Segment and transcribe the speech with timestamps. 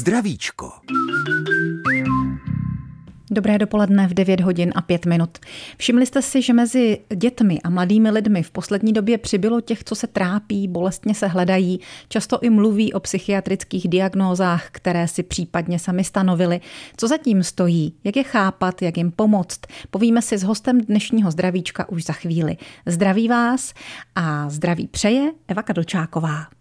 [0.00, 0.72] Zdravíčko.
[3.30, 5.38] Dobré dopoledne v 9 hodin a 5 minut.
[5.76, 9.94] Všimli jste si, že mezi dětmi a mladými lidmi v poslední době přibylo těch, co
[9.94, 16.04] se trápí, bolestně se hledají, často i mluví o psychiatrických diagnózách, které si případně sami
[16.04, 16.60] stanovili.
[16.96, 21.88] Co zatím stojí, jak je chápat, jak jim pomoct, povíme si s hostem dnešního zdravíčka
[21.88, 22.56] už za chvíli.
[22.86, 23.74] Zdraví vás
[24.14, 26.59] a zdraví přeje Eva Kadlčáková.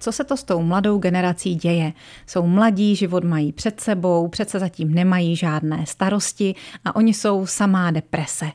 [0.00, 1.92] Co se to s tou mladou generací děje?
[2.26, 7.90] Jsou mladí, život mají před sebou, přece zatím nemají žádné starosti a oni jsou samá
[7.90, 8.50] deprese.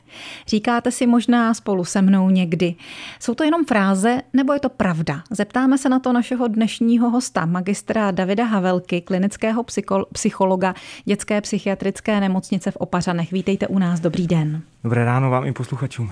[0.46, 2.74] Říkáte si možná spolu se mnou někdy.
[3.20, 5.22] Jsou to jenom fráze nebo je to pravda?
[5.30, 9.64] Zeptáme se na to našeho dnešního hosta, magistra Davida Havelky, klinického
[10.12, 10.74] psychologa
[11.04, 13.32] dětské psychiatrické nemocnice v Opařanech.
[13.32, 14.62] Vítejte u nás, dobrý den.
[14.84, 16.10] Dobré ráno vám i posluchačům.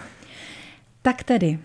[1.03, 1.59] Tak tedy,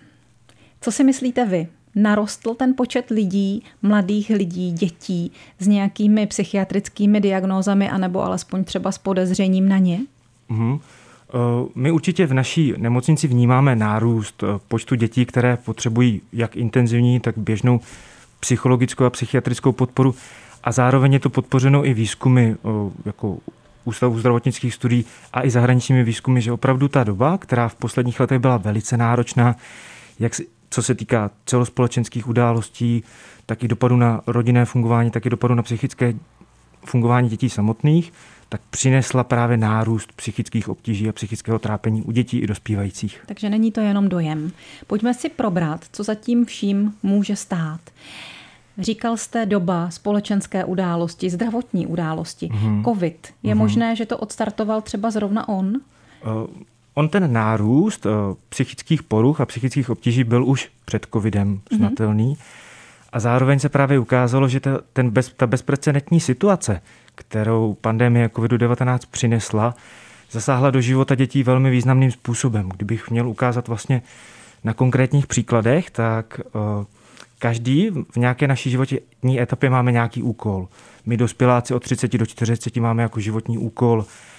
[0.82, 1.68] co si myslíte vy?
[1.98, 8.98] Narostl ten počet lidí, mladých lidí, dětí s nějakými psychiatrickými diagnózami anebo alespoň třeba s
[8.98, 10.00] podezřením na ně?
[10.50, 10.80] Mm-hmm.
[11.76, 17.38] My určitě v naší nemocnici vnímáme nárůst eh, počtu dětí, které potřebují jak intenzivní, tak
[17.38, 17.80] běžnou
[18.40, 20.16] psychologickou a psychiatrickou podporu
[20.64, 22.70] a zároveň je to podpořeno i výzkumy eh,
[23.06, 23.38] jako
[23.88, 28.40] Ústavu zdravotnických studií a i zahraničními výzkumy, že opravdu ta doba, která v posledních letech
[28.40, 29.56] byla velice náročná,
[30.20, 30.34] jak
[30.70, 33.04] co se týká celospolečenských událostí,
[33.46, 36.14] tak i dopadu na rodinné fungování, tak i dopadu na psychické
[36.86, 38.14] fungování dětí samotných,
[38.50, 43.24] tak přinesla právě nárůst psychických obtíží a psychického trápení u dětí i dospívajících.
[43.26, 44.52] Takže není to jenom dojem.
[44.88, 47.82] Pojďme si probrat, co za tím vším může stát.
[48.78, 52.84] Říkal jste doba, společenské události, zdravotní události, mm-hmm.
[52.84, 53.34] covid.
[53.44, 53.58] Je mm-hmm.
[53.58, 55.68] možné, že to odstartoval třeba zrovna on?
[55.68, 56.48] Uh,
[56.98, 58.12] On ten nárůst uh,
[58.50, 61.60] psychických poruch a psychických obtíží byl už před covidem mhm.
[61.72, 62.36] znatelný.
[62.36, 62.44] Mm-hmm.
[63.14, 66.82] A zároveň se právě ukázalo, že ta, ten bez, ta bezprecedentní situace,
[67.16, 69.76] kterou pandemie COVID-19 přinesla,
[70.32, 72.70] zasáhla do života dětí velmi významným způsobem.
[72.70, 74.02] Kdybych měl ukázat vlastně
[74.64, 76.86] na konkrétních příkladech, tak uh,
[77.40, 80.68] každý v nějaké naší životní etapě máme nějaký úkol.
[81.06, 84.37] My dospěláci od 30 do 40 máme jako životní úkol Eh,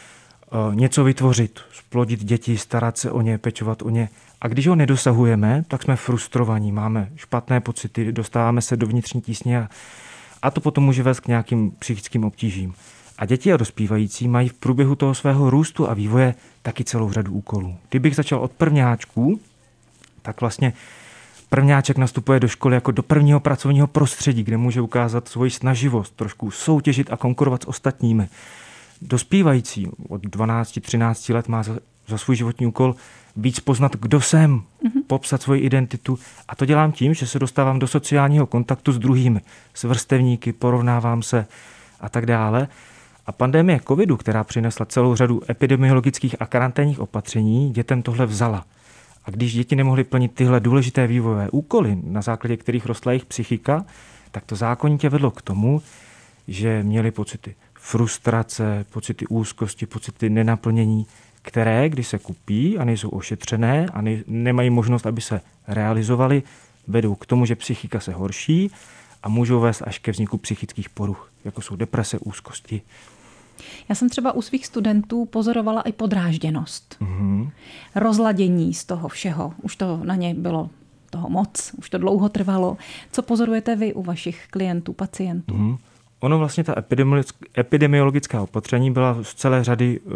[0.74, 4.08] něco vytvořit, splodit děti, starat se o ně, pečovat o ně.
[4.40, 9.60] A když ho nedosahujeme, tak jsme frustrovaní, máme špatné pocity, dostáváme se do vnitřní tísně
[9.60, 9.68] a,
[10.42, 12.74] a to potom může vést k nějakým psychickým obtížím.
[13.18, 17.32] A děti a dospívající mají v průběhu toho svého růstu a vývoje taky celou řadu
[17.32, 17.76] úkolů.
[17.90, 19.40] Kdybych začal od prvňáčků,
[20.22, 20.72] tak vlastně
[21.48, 26.50] prvňáček nastupuje do školy jako do prvního pracovního prostředí, kde může ukázat svoji snaživost, trošku
[26.50, 28.28] soutěžit a konkurovat s ostatními
[29.02, 31.76] dospívající od 12-13 let má za,
[32.06, 32.94] za svůj životní úkol
[33.36, 35.02] víc poznat, kdo jsem, mm-hmm.
[35.06, 36.18] popsat svoji identitu.
[36.48, 39.40] A to dělám tím, že se dostávám do sociálního kontaktu s druhými,
[39.74, 41.46] s vrstevníky, porovnávám se
[42.00, 42.68] a tak dále.
[43.26, 48.64] A pandemie covidu, která přinesla celou řadu epidemiologických a karanténních opatření, dětem tohle vzala.
[49.24, 53.84] A když děti nemohly plnit tyhle důležité vývojové úkoly, na základě kterých rostla jejich psychika,
[54.30, 55.82] tak to zákonitě vedlo k tomu,
[56.48, 57.54] že měli pocity
[57.88, 61.06] frustrace, pocity úzkosti, pocity nenaplnění,
[61.42, 66.42] které, když se kupí a nejsou ošetřené a ne, nemají možnost, aby se realizovaly,
[66.86, 68.70] vedou k tomu, že psychika se horší
[69.22, 72.82] a můžou vést až ke vzniku psychických poruch, jako jsou deprese, úzkosti.
[73.88, 76.96] Já jsem třeba u svých studentů pozorovala i podrážděnost.
[77.00, 77.50] Mm-hmm.
[77.94, 79.52] Rozladění z toho všeho.
[79.62, 80.70] Už to na ně bylo
[81.10, 82.76] toho moc, už to dlouho trvalo.
[83.12, 85.54] Co pozorujete vy u vašich klientů, pacientů?
[85.54, 85.78] Mm-hmm.
[86.20, 86.74] Ono vlastně ta
[87.58, 90.10] epidemiologická opatření byla z celé řady eh,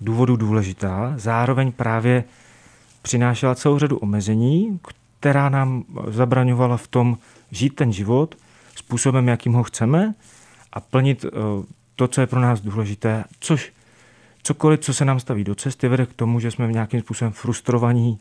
[0.00, 1.14] důvodů důležitá.
[1.16, 2.24] Zároveň právě
[3.02, 4.80] přinášela celou řadu omezení,
[5.20, 7.18] která nám zabraňovala v tom
[7.50, 8.34] žít ten život
[8.76, 10.14] způsobem, jakým ho chceme
[10.72, 11.30] a plnit eh,
[11.96, 13.72] to, co je pro nás důležité, což
[14.42, 17.32] cokoliv, co se nám staví do cesty, vede k tomu, že jsme v nějakým způsobem
[17.32, 18.18] frustrovaní,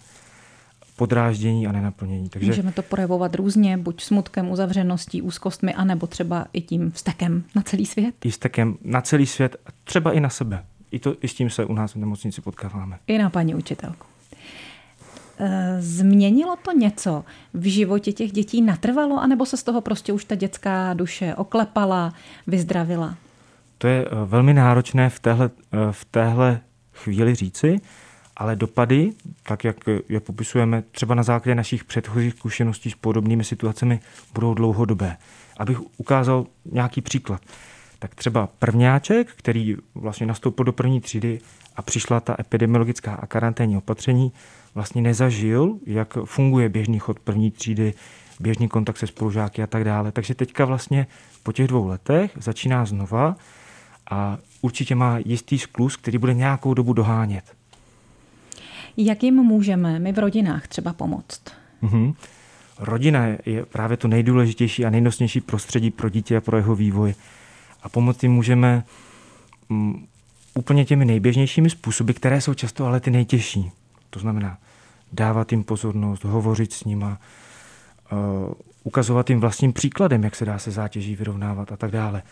[1.00, 2.30] podráždění a nenaplnění.
[2.30, 2.48] Takže...
[2.48, 7.86] Můžeme to projevovat různě, buď smutkem, uzavřeností, úzkostmi, anebo třeba i tím vztekem na celý
[7.86, 8.16] svět.
[8.26, 10.66] I vztekem na celý svět, třeba i na sebe.
[10.92, 13.00] I, to, I s tím se u nás v nemocnici potkáváme.
[13.08, 14.06] I na paní učitelku.
[15.40, 17.24] E, změnilo to něco
[17.54, 22.14] v životě těch dětí natrvalo, anebo se z toho prostě už ta dětská duše oklepala,
[22.48, 23.16] vyzdravila?
[23.78, 26.60] To je e, velmi náročné v téhle, e, v téhle
[26.94, 27.82] chvíli říci
[28.40, 29.12] ale dopady,
[29.44, 29.76] tak jak
[30.10, 34.00] je popisujeme třeba na základě našich předchozích zkušeností s podobnými situacemi,
[34.34, 35.18] budou dlouhodobé.
[35.58, 37.42] Abych ukázal nějaký příklad.
[38.00, 41.40] Tak třeba prvňáček, který vlastně nastoupil do první třídy
[41.76, 44.32] a přišla ta epidemiologická a karanténní opatření,
[44.76, 47.94] vlastně nezažil, jak funguje běžný chod první třídy,
[48.40, 50.12] běžný kontakt se spolužáky a tak dále.
[50.12, 51.08] Takže teďka vlastně
[51.44, 53.36] po těch dvou letech začíná znova
[54.12, 57.59] a určitě má jistý sklus, který bude nějakou dobu dohánět.
[59.02, 61.42] Jak jim můžeme my v rodinách třeba pomoct?
[61.84, 62.14] Mm-hmm.
[62.80, 67.16] Rodina je právě to nejdůležitější a nejnosnější prostředí pro dítě a pro jeho vývoj.
[67.84, 68.84] A pomoct jim můžeme
[69.70, 70.08] mm,
[70.54, 73.72] úplně těmi nejběžnějšími způsoby, které jsou často ale ty nejtěžší.
[74.10, 74.58] To znamená
[75.14, 77.20] dávat jim pozornost, hovořit s nima,
[78.12, 78.54] uh,
[78.84, 82.24] ukazovat jim vlastním příkladem, jak se dá se zátěží vyrovnávat a tak dále.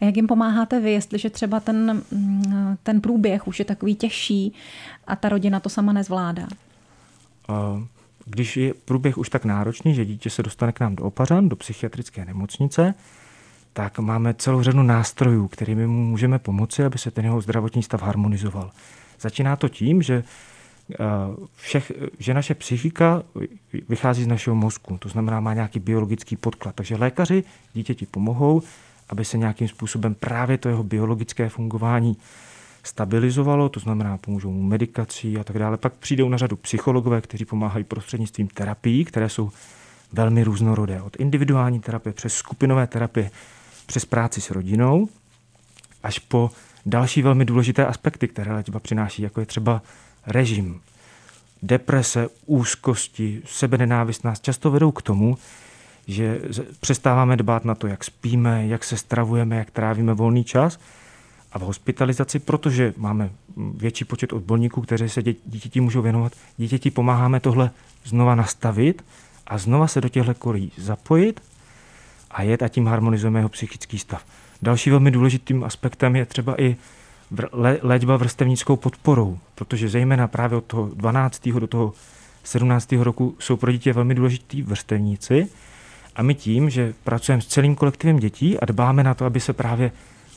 [0.00, 4.52] A jak jim pomáháte vy, jestliže třeba ten, mm, ten průběh už je takový těžší
[5.06, 6.46] a ta rodina to sama nezvládá?
[8.24, 11.56] Když je průběh už tak náročný, že dítě se dostane k nám do Opařan, do
[11.56, 12.94] psychiatrické nemocnice,
[13.72, 18.02] tak máme celou řadu nástrojů, kterými mu můžeme pomoci, aby se ten jeho zdravotní stav
[18.02, 18.70] harmonizoval.
[19.20, 20.24] Začíná to tím, že,
[21.56, 23.22] všech, že naše psychika
[23.88, 26.74] vychází z našeho mozku, to znamená, má nějaký biologický podklad.
[26.74, 27.44] Takže lékaři
[27.74, 28.62] dítěti pomohou,
[29.10, 32.16] aby se nějakým způsobem právě to jeho biologické fungování
[32.82, 35.76] stabilizovalo, to znamená, pomůžou mu medikací a tak dále.
[35.76, 39.50] Pak přijdou na řadu psychologové, kteří pomáhají prostřednictvím terapií, které jsou
[40.12, 41.02] velmi různorodé.
[41.02, 43.30] Od individuální terapie přes skupinové terapie,
[43.86, 45.08] přes práci s rodinou,
[46.02, 46.50] až po
[46.86, 49.82] další velmi důležité aspekty, které léčba přináší, jako je třeba
[50.26, 50.80] režim.
[51.62, 55.38] Deprese, úzkosti, sebenenávist nás často vedou k tomu,
[56.06, 56.40] že
[56.80, 60.78] přestáváme dbát na to, jak spíme, jak se stravujeme, jak trávíme volný čas–
[61.52, 67.40] a v hospitalizaci, protože máme větší počet odborníků, kteří se dítěti můžou věnovat, dítěti pomáháme
[67.40, 67.70] tohle
[68.04, 69.04] znova nastavit
[69.46, 71.40] a znova se do těchto kolí zapojit
[72.30, 74.24] a jet a tím harmonizujeme jeho psychický stav.
[74.62, 76.76] Další velmi důležitým aspektem je třeba i
[77.82, 81.48] léčba vrstevnickou podporou, protože zejména právě od toho 12.
[81.48, 81.92] do toho
[82.44, 82.92] 17.
[82.92, 85.48] roku jsou pro dítě velmi důležitý vrstevníci
[86.20, 89.52] a my tím, že pracujeme s celým kolektivem dětí a dbáme na to, aby se
[89.52, 89.92] právě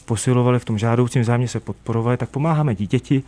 [0.06, 3.24] posilovali v tom žádoucím zájmě se podporovali, tak pomáháme dítěti,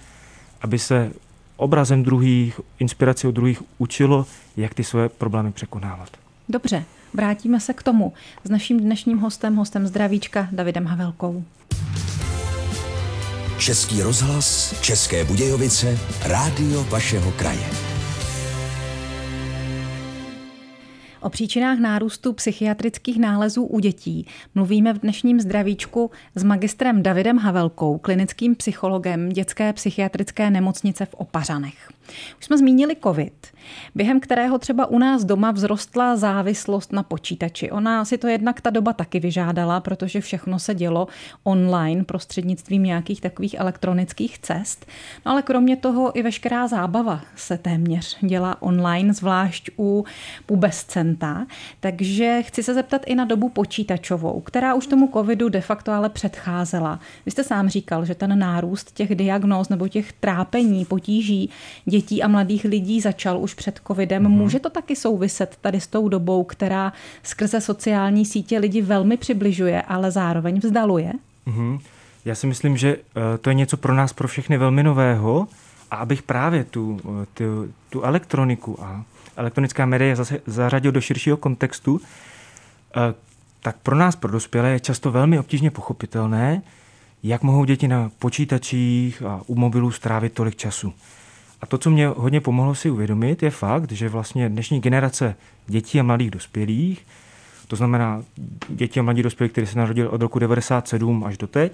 [0.61, 1.11] aby se
[1.57, 4.25] obrazem druhých, inspirací od druhých učilo,
[4.57, 6.09] jak ty své problémy překonávat.
[6.49, 8.13] Dobře, vrátíme se k tomu
[8.43, 11.43] s naším dnešním hostem, hostem zdravíčka Davidem Havelkou.
[13.59, 17.94] Český rozhlas, České Budějovice, rádio vašeho kraje.
[21.25, 27.97] O příčinách nárůstu psychiatrických nálezů u dětí mluvíme v dnešním zdravíčku s magistrem Davidem Havelkou,
[27.97, 31.94] klinickým psychologem dětské psychiatrické nemocnice v Opařanech.
[32.39, 33.47] Už jsme zmínili COVID,
[33.95, 37.71] během kterého třeba u nás doma vzrostla závislost na počítači.
[37.71, 41.07] Ona si to jednak ta doba taky vyžádala, protože všechno se dělo
[41.43, 44.85] online prostřednictvím nějakých takových elektronických cest.
[45.25, 50.05] No ale kromě toho i veškerá zábava se téměř dělá online, zvlášť u
[50.45, 51.45] pubescenta.
[51.79, 56.09] Takže chci se zeptat i na dobu počítačovou, která už tomu covidu de facto ale
[56.09, 56.99] předcházela.
[57.25, 61.49] Vy jste sám říkal, že ten nárůst těch diagnóz nebo těch trápení, potíží
[61.95, 64.23] dětí a mladých lidí začal už před covidem.
[64.23, 64.29] Mm-hmm.
[64.29, 66.93] Může to taky souviset tady s tou dobou, která
[67.23, 71.13] skrze sociální sítě lidi velmi přibližuje, ale zároveň vzdaluje?
[71.47, 71.79] Mm-hmm.
[72.25, 75.47] Já si myslím, že eh, to je něco pro nás, pro všechny velmi nového.
[75.91, 79.05] A abych právě tu, eh, tu, tu elektroniku a
[79.35, 83.13] elektronická média zase zařadil do širšího kontextu, eh,
[83.61, 86.61] tak pro nás, pro dospělé, je často velmi obtížně pochopitelné,
[87.23, 90.93] jak mohou děti na počítačích a u mobilů strávit tolik času.
[91.65, 95.35] A to, co mě hodně pomohlo si uvědomit, je fakt, že vlastně dnešní generace
[95.67, 97.05] dětí a mladých dospělých,
[97.67, 98.23] to znamená
[98.69, 101.73] děti a mladí dospělí, kteří se narodili od roku 97 až do teď,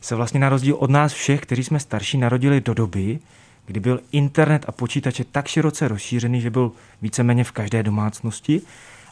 [0.00, 3.18] se vlastně na rozdíl od nás všech, kteří jsme starší, narodili do doby,
[3.66, 8.62] kdy byl internet a počítače tak široce rozšířený, že byl víceméně v každé domácnosti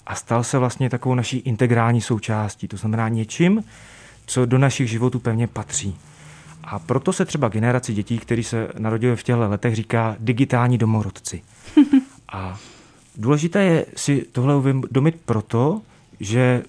[0.06, 3.64] a stal se vlastně takovou naší integrální součástí, to znamená něčím,
[4.26, 5.96] co do našich životů pevně patří.
[6.64, 11.42] A proto se třeba generaci dětí, který se narodili v těchto letech, říká digitální domorodci.
[12.32, 12.58] A
[13.16, 15.80] důležité je si tohle uvědomit proto,
[16.20, 16.62] že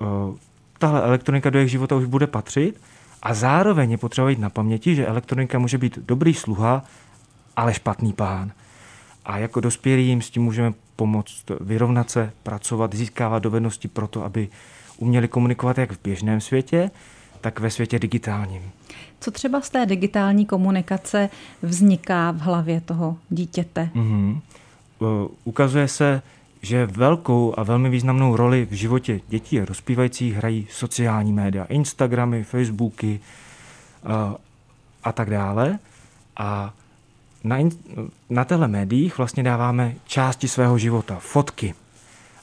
[0.00, 0.36] uh,
[0.78, 2.80] tahle elektronika do jejich života už bude patřit
[3.22, 6.84] a zároveň je potřeba jít na paměti, že elektronika může být dobrý sluha,
[7.56, 8.52] ale špatný pán.
[9.24, 14.48] A jako dospělým s tím můžeme pomoct vyrovnat se, pracovat, získávat dovednosti pro to, aby
[14.96, 16.90] uměli komunikovat jak v běžném světě,
[17.40, 18.62] tak ve světě digitálním.
[19.20, 21.30] Co třeba z té digitální komunikace
[21.62, 23.90] vzniká v hlavě toho dítěte?
[23.94, 24.40] Mm-hmm.
[25.44, 26.22] Ukazuje se,
[26.62, 32.44] že velkou a velmi významnou roli v životě dětí a rozpívajících hrají sociální média, Instagramy,
[32.44, 33.20] Facebooky
[34.04, 34.34] a,
[35.04, 35.78] a tak dále.
[36.36, 36.72] A
[37.44, 37.70] na, in,
[38.30, 41.74] na těchto médiích vlastně dáváme části svého života, fotky.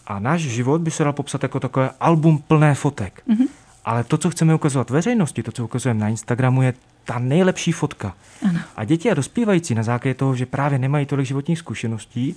[0.08, 3.24] A náš život by se dal popsat jako takové album plné fotek.
[3.28, 3.48] Mm-hmm.
[3.86, 6.74] Ale to, co chceme ukazovat veřejnosti, to, co ukazujeme na Instagramu, je
[7.04, 8.16] ta nejlepší fotka.
[8.50, 8.60] Ano.
[8.76, 12.36] A děti a dospívající na základě toho, že právě nemají tolik životních zkušeností,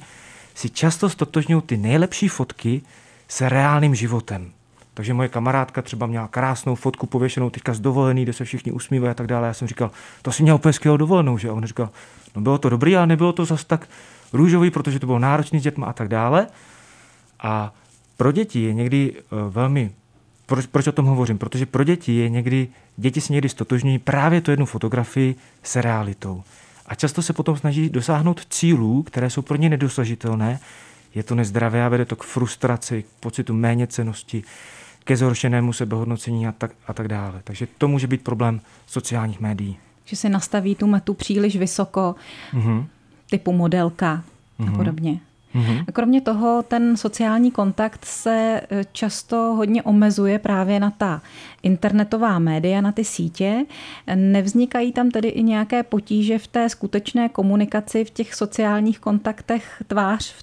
[0.54, 2.82] si často stotožňují ty nejlepší fotky
[3.28, 4.50] se reálným životem.
[4.94, 9.10] Takže moje kamarádka třeba měla krásnou fotku pověšenou teďka z dovolený, kde se všichni usmívají
[9.10, 9.46] a tak dále.
[9.46, 9.90] Já jsem říkal,
[10.22, 11.48] to si měl úplně skvělou dovolenou, že?
[11.48, 11.90] A on říkal,
[12.36, 13.88] no bylo to dobrý, ale nebylo to zas tak
[14.32, 16.46] růžový, protože to bylo náročný s dětmi a tak dále.
[17.40, 17.72] A
[18.16, 19.90] pro děti je někdy eh, velmi
[20.48, 21.38] proč, proč o tom hovořím?
[21.38, 26.42] Protože pro děti je někdy, děti si někdy stotožňují právě tu jednu fotografii s realitou.
[26.86, 30.60] A často se potom snaží dosáhnout cílů, které jsou pro ně nedosažitelné.
[31.14, 34.44] Je to nezdravé a vede to k frustraci, k pocitu méněcenosti,
[35.04, 37.40] ke zhoršenému sebehodnocení a tak, a tak dále.
[37.44, 39.78] Takže to může být problém sociálních médií.
[40.04, 42.14] Že si nastaví tu metu příliš vysoko,
[42.52, 42.86] mm-hmm.
[43.30, 44.62] typu modelka mm-hmm.
[44.62, 44.76] a mhm.
[44.76, 45.20] podobně.
[45.54, 45.84] Mm-hmm.
[45.92, 51.22] Kromě toho ten sociální kontakt se e, často hodně omezuje právě na ta
[51.62, 53.64] internetová média, na ty sítě.
[54.14, 60.34] Nevznikají tam tedy i nějaké potíže v té skutečné komunikaci, v těch sociálních kontaktech tvář,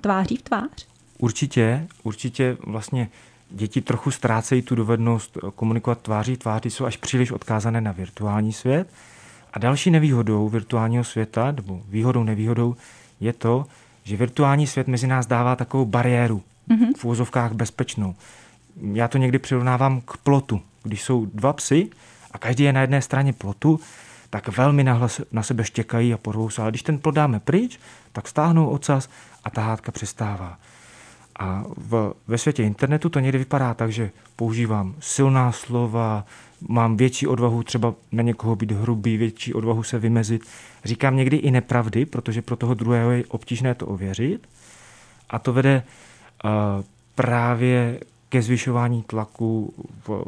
[0.00, 0.86] tváří v tvář?
[1.18, 3.08] Určitě, určitě vlastně
[3.50, 8.88] děti trochu ztrácejí tu dovednost komunikovat tváří tváři, jsou až příliš odkázané na virtuální svět.
[9.52, 12.76] A další nevýhodou virtuálního světa, nebo výhodou, nevýhodou,
[13.20, 13.66] je to,
[14.04, 16.92] že virtuální svět mezi nás dává takovou bariéru, mm-hmm.
[16.96, 18.14] v úvozovkách bezpečnou.
[18.92, 20.60] Já to někdy přirovnávám k plotu.
[20.82, 21.90] Když jsou dva psy
[22.30, 23.80] a každý je na jedné straně plotu,
[24.30, 26.62] tak velmi nahlas na sebe štěkají a porvou se.
[26.62, 27.78] Ale když ten plot dáme pryč,
[28.12, 29.08] tak stáhnou ocas
[29.44, 30.58] a ta hádka přestává.
[31.38, 36.24] A v, ve světě internetu to někdy vypadá tak, že používám silná slova,
[36.68, 40.42] mám větší odvahu třeba na někoho být hrubý, větší odvahu se vymezit.
[40.84, 44.48] Říkám někdy i nepravdy, protože pro toho druhého je obtížné to ověřit.
[45.30, 45.82] A to vede
[46.44, 46.50] uh,
[47.14, 49.74] právě ke zvyšování tlaku
[50.08, 50.24] v,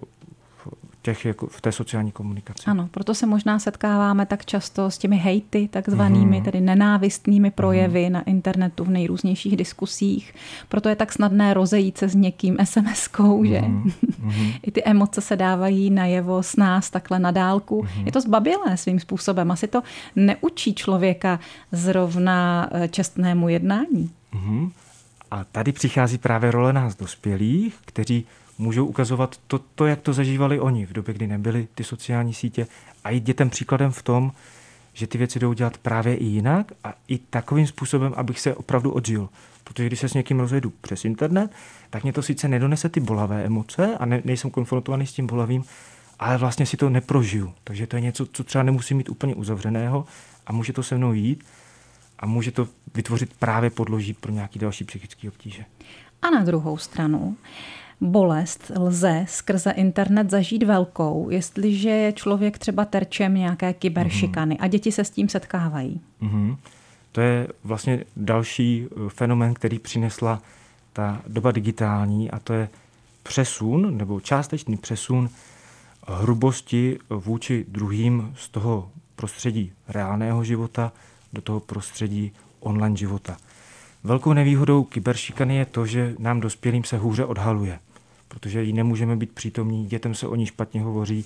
[1.06, 2.62] těch, jako v té sociální komunikaci.
[2.66, 6.44] Ano, proto se možná setkáváme tak často s těmi hejty, takzvanými, mm.
[6.44, 8.12] tedy nenávistnými projevy mm.
[8.12, 10.34] na internetu v nejrůznějších diskusích.
[10.68, 13.46] Proto je tak snadné rozejít se s někým SMS-kou, mm.
[13.46, 13.60] že?
[13.60, 13.90] Mm.
[14.62, 17.82] I ty emoce se dávají najevo s nás takhle na dálku.
[17.82, 18.06] Mm.
[18.06, 19.50] Je to zbabilé svým způsobem.
[19.50, 19.82] Asi to
[20.16, 21.40] neučí člověka
[21.72, 24.10] zrovna eh, čestnému jednání.
[24.34, 24.70] Mm.
[25.30, 28.26] A tady přichází právě role nás dospělých, kteří
[28.58, 32.66] můžou ukazovat to, to, jak to zažívali oni v době, kdy nebyly ty sociální sítě
[33.04, 34.32] a jít dětem příkladem v tom,
[34.92, 38.90] že ty věci jdou dělat právě i jinak a i takovým způsobem, abych se opravdu
[38.90, 39.28] odžil.
[39.64, 41.50] Protože když se s někým rozjedu přes internet,
[41.90, 45.64] tak mě to sice nedonese ty bolavé emoce a ne, nejsem konfrontovaný s tím bolavým,
[46.18, 47.52] ale vlastně si to neprožiju.
[47.64, 50.06] Takže to je něco, co třeba nemusím mít úplně uzavřeného
[50.46, 51.44] a může to se mnou jít
[52.18, 55.64] a může to vytvořit právě podloží pro nějaký další psychické obtíže.
[56.22, 57.36] A na druhou stranu,
[58.00, 64.64] bolest lze skrze internet zažít velkou, jestliže je člověk třeba terčem nějaké kyberšikany mm-hmm.
[64.64, 66.00] a děti se s tím setkávají.
[66.22, 66.56] Mm-hmm.
[67.12, 70.42] To je vlastně další eh, fenomen, který přinesla
[70.92, 72.68] ta doba digitální a to je
[73.22, 75.30] přesun nebo částečný přesun
[76.08, 80.92] hrubosti vůči druhým z toho prostředí reálného života
[81.32, 83.36] do toho prostředí online života.
[84.04, 87.78] Velkou nevýhodou kyberšikany je to, že nám dospělým se hůře odhaluje
[88.28, 91.24] protože jí nemůžeme být přítomní, dětem se o ní špatně hovoří.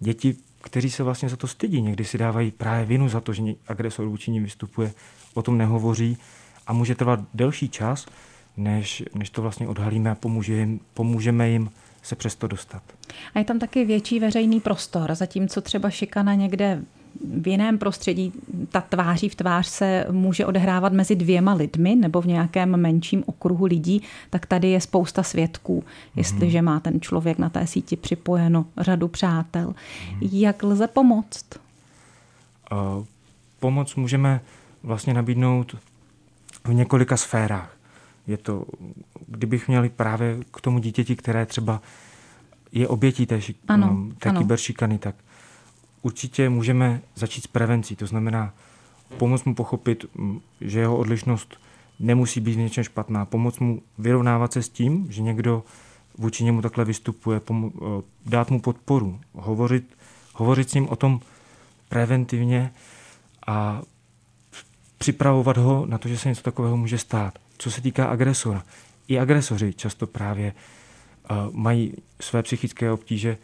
[0.00, 3.42] Děti, kteří se vlastně za to stydí, někdy si dávají právě vinu za to, že
[3.68, 4.92] agresor vůči ní vystupuje,
[5.34, 6.16] o tom nehovoří
[6.66, 8.06] a může trvat delší čas,
[8.56, 11.70] než, než to vlastně odhalíme a pomůže jim, pomůžeme jim
[12.02, 12.82] se přesto dostat.
[13.34, 16.82] A je tam taky větší veřejný prostor, zatímco třeba šikana někde
[17.40, 18.32] v jiném prostředí
[18.68, 23.64] ta tváří v tvář se může odehrávat mezi dvěma lidmi nebo v nějakém menším okruhu
[23.64, 26.10] lidí, tak tady je spousta svědků, mm-hmm.
[26.16, 29.68] jestliže má ten člověk na té síti připojeno řadu přátel.
[29.68, 30.28] Mm-hmm.
[30.32, 31.44] Jak lze pomoct?
[32.72, 33.04] Uh,
[33.60, 34.40] pomoc můžeme
[34.82, 35.76] vlastně nabídnout
[36.64, 37.76] v několika sférách.
[38.26, 38.64] Je to,
[39.26, 41.80] kdybych měli právě k tomu dítěti, které třeba
[42.72, 44.40] je obětí té, ano, té ano.
[44.40, 45.14] kyberšikany, tak
[46.04, 48.52] určitě můžeme začít s prevencí, to znamená
[49.18, 50.04] pomoct mu pochopit,
[50.60, 51.56] že jeho odlišnost
[52.00, 55.64] nemusí být v něčem špatná, pomoct mu vyrovnávat se s tím, že někdo
[56.18, 57.40] vůči němu takhle vystupuje,
[58.26, 59.96] dát mu podporu, hovořit,
[60.34, 61.20] hovořit s ním o tom
[61.88, 62.72] preventivně
[63.46, 63.82] a
[64.98, 67.38] připravovat ho na to, že se něco takového může stát.
[67.58, 68.64] Co se týká agresora,
[69.08, 70.52] i agresoři často právě
[71.52, 73.38] mají své psychické obtíže,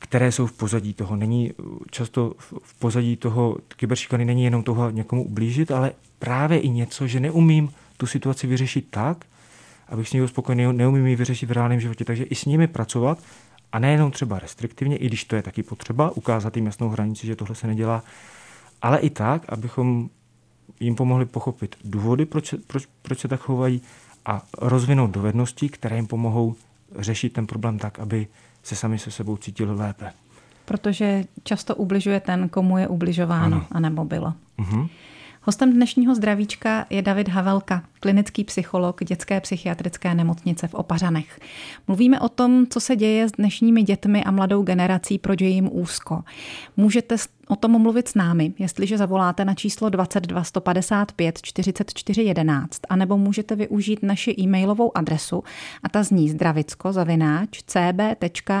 [0.00, 1.16] které jsou v pozadí toho.
[1.16, 1.52] Není
[1.90, 7.20] často v pozadí toho kyberšikany není jenom toho někomu ublížit, ale právě i něco, že
[7.20, 9.24] neumím tu situaci vyřešit tak,
[9.88, 12.04] abych s nimi byl spokojený, neumím ji vyřešit v reálném životě.
[12.04, 13.18] Takže i s nimi pracovat
[13.72, 17.36] a nejenom třeba restriktivně, i když to je taky potřeba, ukázat jim jasnou hranici, že
[17.36, 18.02] tohle se nedělá,
[18.82, 20.10] ale i tak, abychom
[20.80, 23.82] jim pomohli pochopit důvody, proč, proč, proč se tak chovají
[24.26, 26.54] a rozvinout dovednosti, které jim pomohou
[26.98, 28.26] řešit ten problém tak, aby
[28.62, 30.12] se sami se sebou cítili lépe.
[30.64, 33.66] Protože často ubližuje ten, komu je ubližováno, ano.
[33.72, 34.34] anebo bylo.
[34.58, 34.88] Uh-huh.
[35.42, 41.40] Hostem dnešního zdravíčka je David Havelka, klinický psycholog dětské psychiatrické nemocnice v Opařanech.
[41.88, 45.68] Mluvíme o tom, co se děje s dnešními dětmi a mladou generací, proč je jim
[45.72, 46.22] úzko.
[46.76, 47.16] Můžete
[47.48, 53.56] o tom mluvit s námi, jestliže zavoláte na číslo 22 155 44 11, anebo můžete
[53.56, 55.44] využít naši e-mailovou adresu
[55.82, 58.60] a ta zní zdravicko zavináč cb.rozhlas.cz.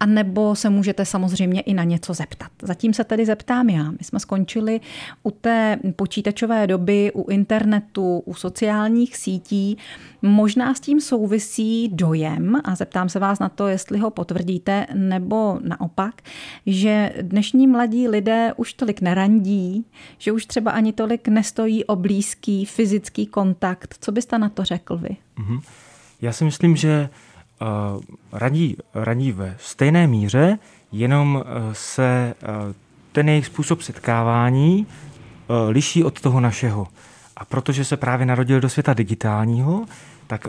[0.00, 2.50] a nebo se můžete samozřejmě i na něco zeptat.
[2.62, 3.90] Zatím se tedy zeptám já.
[3.90, 4.80] My jsme skončili
[5.22, 9.78] u té počítačové doby, u internetu, u sociálních sítí.
[10.22, 15.58] Možná s tím souvisí dojem, a zeptám se vás na to, jestli ho potvrdíte, nebo
[15.62, 16.22] naopak,
[16.66, 19.84] že dnešní mladí lidé už tolik nerandí,
[20.18, 23.94] že už třeba ani tolik nestojí o blízký fyzický kontakt.
[24.00, 25.16] Co byste na to řekl vy?
[25.38, 25.60] Mm-hmm.
[26.22, 27.08] Já si myslím, že
[28.32, 30.58] radí, radí ve stejné míře,
[30.92, 32.72] jenom uh, se uh,
[33.12, 34.86] ten jejich způsob setkávání
[35.68, 36.86] liší od toho našeho.
[37.36, 39.84] A protože se právě narodil do světa digitálního,
[40.26, 40.48] tak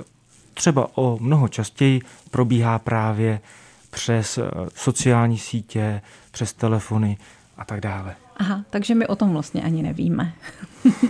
[0.53, 3.41] třeba o mnoho častěji probíhá právě
[3.89, 4.39] přes
[4.75, 7.17] sociální sítě, přes telefony
[7.57, 8.15] a tak dále.
[8.37, 10.33] Aha, takže my o tom vlastně ani nevíme.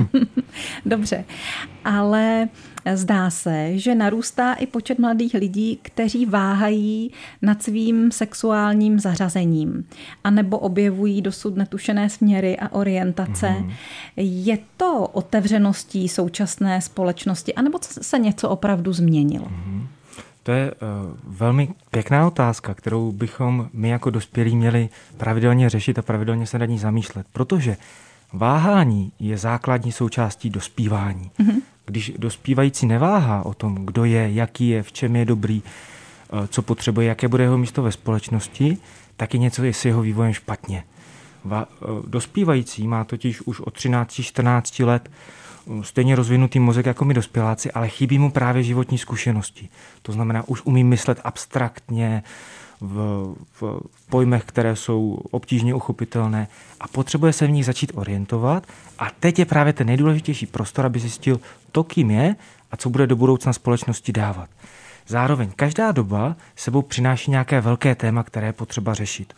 [0.86, 1.26] Dobře,
[1.86, 2.50] ale
[2.96, 7.12] zdá se, že narůstá i počet mladých lidí, kteří váhají
[7.42, 9.88] nad svým sexuálním zařazením,
[10.24, 13.48] anebo objevují dosud netušené směry a orientace.
[13.48, 13.74] Mm-hmm.
[14.18, 19.46] Je to otevřeností současné společnosti, anebo se něco opravdu změnilo?
[19.46, 19.88] Mm-hmm.
[20.46, 20.78] To je uh,
[21.24, 26.66] velmi pěkná otázka, kterou bychom my jako dospělí měli pravidelně řešit a pravidelně se nad
[26.66, 27.78] ní zamýšlet, protože
[28.34, 31.32] váhání je základní součástí dospívání.
[31.40, 31.62] Mm-hmm.
[31.86, 35.64] Když dospívající neváhá o tom, kdo je, jaký je, v čem je dobrý,
[36.34, 38.78] uh, co potřebuje, jaké bude jeho místo ve společnosti,
[39.18, 40.84] tak je něco je s jeho vývojem špatně.
[41.44, 45.10] Va, uh, dospívající má totiž už od 13-14 let
[45.82, 49.70] stejně rozvinutý mozek jako my dospěláci, ale chybí mu právě životní zkušenosti.
[50.02, 52.24] To znamená, už umí myslet abstraktně,
[52.82, 56.48] v, v pojmech, které jsou obtížně uchopitelné
[56.80, 58.68] a potřebuje se v nich začít orientovat.
[59.00, 61.40] A teď je právě ten nejdůležitější prostor, aby zjistil
[61.72, 62.36] to, kým je
[62.72, 64.50] a co bude do budoucna společnosti dávat.
[65.08, 69.34] Zároveň každá doba sebou přináší nějaké velké téma, které je potřeba řešit.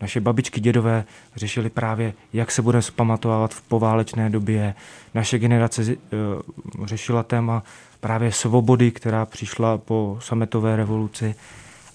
[0.00, 1.04] Naše babičky, dědové
[1.36, 4.74] řešili právě, jak se bude zpamatovávat v poválečné době.
[5.14, 7.62] Naše generace uh, řešila téma
[8.00, 11.34] právě svobody, která přišla po sametové revoluci.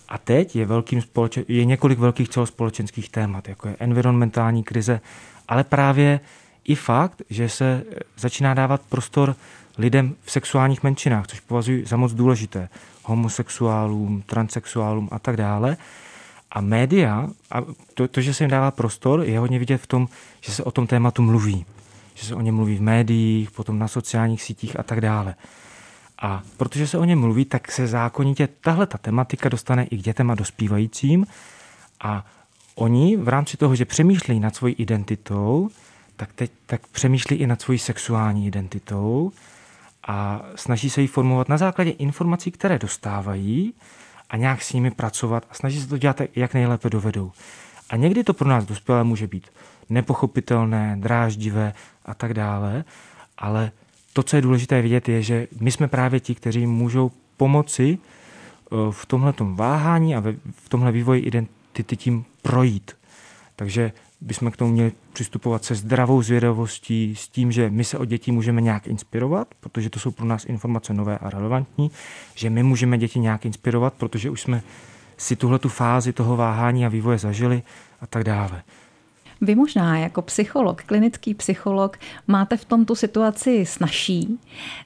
[0.10, 5.02] A teď je, velkým společen, je několik velkých celospolečenských témat, jako je environmentální krize,
[5.48, 6.20] ale právě
[6.64, 7.84] i fakt, že se
[8.18, 9.36] začíná dávat prostor
[9.78, 12.70] lidem v sexuálních menšinách, což považuji za moc důležité,
[13.04, 15.78] homosexuálům, transexuálům a tak dále.
[16.52, 17.62] A média, a
[17.94, 20.08] to, to, že se jim dává prostor, je hodně vidět v tom,
[20.42, 21.66] že se o tom tématu mluví.
[22.16, 25.36] Že se o něm mluví v médiích, potom na sociálních sítích a tak dále.
[26.22, 30.02] A protože se o něm mluví, tak se zákonitě tahle ta tematika dostane i k
[30.02, 31.26] dětem a dospívajícím.
[32.02, 32.26] A
[32.76, 35.70] oni v rámci toho, že přemýšlejí nad svojí identitou,
[36.16, 39.32] tak teď tak přemýšlí i nad svojí sexuální identitou
[40.08, 43.74] a snaží se ji formovat na základě informací, které dostávají
[44.30, 47.32] a nějak s nimi pracovat a snaží se to dělat, jak nejlépe dovedou.
[47.90, 49.48] A někdy to pro nás dospělé může být
[49.90, 51.74] nepochopitelné, dráždivé
[52.06, 52.84] a tak dále,
[53.38, 53.72] ale
[54.14, 58.76] to, co je důležité vidět, je, že my jsme právě ti, kteří můžou pomoci eh,
[58.92, 62.92] v tomhle váhání a v tomhle vývoji identity tím projít.
[63.56, 68.06] Takže bychom k tomu měli přistupovat se zdravou zvědavostí, s tím, že my se o
[68.06, 71.92] děti můžeme nějak inspirovat, protože to jsou pro nás informace nové a relevantní,
[72.36, 74.62] že my můžeme děti nějak inspirovat, protože už jsme
[75.18, 77.64] si tuhle tu fázi toho váhání a vývoje zažili
[78.02, 78.64] a tak dále.
[79.42, 81.98] Vy možná jako psycholog, klinický psycholog,
[82.28, 84.40] máte v tomto situaci snažší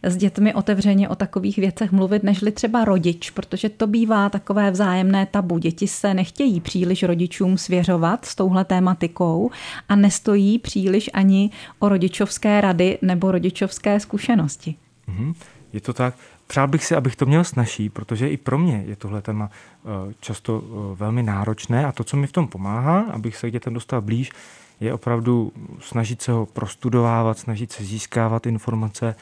[0.04, 5.26] s dětmi otevřeně o takových věcech mluvit, nežli třeba rodič, protože to bývá takové vzájemné
[5.26, 5.58] tabu.
[5.58, 9.52] Děti se nechtějí příliš rodičům svěřovat s touhle tématikou
[9.89, 14.76] a nestojí příliš ani o rodičovské rady nebo rodičovské zkušenosti.
[15.10, 15.34] Mm-hmm.
[15.74, 16.16] Je to tak.
[16.54, 20.13] Přál bych si, abych to měl snažší, protože i pro mě je tohle téma eh,
[20.20, 23.74] často eh, velmi náročné a to, co mi v tom pomáhá, abych se k dětem
[23.74, 24.32] dostal blíž,
[24.80, 29.16] je opravdu snažit se ho prostudovávat, snažit se získávat informace,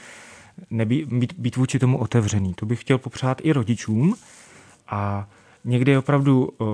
[0.70, 2.54] nebý, být, být vůči tomu otevřený.
[2.54, 4.15] To bych chtěl popřát i rodičům
[4.88, 5.28] a
[5.65, 6.67] někdy je opravdu uh,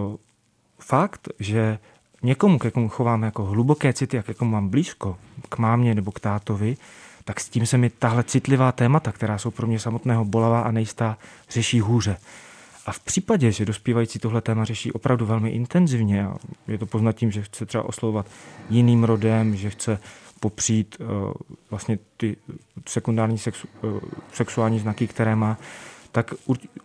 [0.79, 1.79] fakt, že
[2.23, 5.17] někomu, ke komu chovám jako hluboké city a ke komu mám blízko,
[5.49, 6.77] k mámě nebo k tátovi,
[7.27, 10.71] tak s tím se mi tahle citlivá témata, která jsou pro mě samotného bolavá a
[10.71, 11.17] nejistá,
[11.49, 12.17] řeší hůře.
[12.85, 16.35] A v případě, že dospívající tohle téma řeší opravdu velmi intenzivně, a
[16.67, 18.25] je to poznat tím, že chce třeba oslovovat
[18.69, 19.99] jiným rodem, že chce
[20.39, 21.07] popřít uh,
[21.69, 22.37] vlastně ty
[22.87, 23.99] sekundární sexu, uh,
[24.33, 25.57] sexuální znaky, které má,
[26.11, 26.33] tak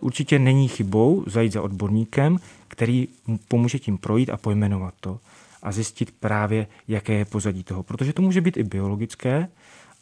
[0.00, 5.18] určitě není chybou zajít za odborníkem, který mu pomůže tím projít a pojmenovat to
[5.62, 7.82] a zjistit právě, jaké je pozadí toho.
[7.82, 9.48] Protože to může být i biologické,